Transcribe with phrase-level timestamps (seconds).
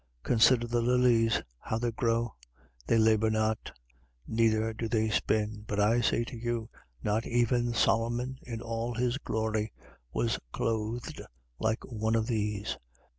[0.23, 0.23] 12:27.
[0.23, 2.33] Consider the lilies, how they grow:
[2.87, 3.71] they labour not,
[4.25, 5.63] neither do they spin.
[5.67, 6.71] But I say to you,
[7.03, 9.71] not even Solomon in all his glory
[10.11, 11.21] was clothed
[11.59, 12.79] like one of these.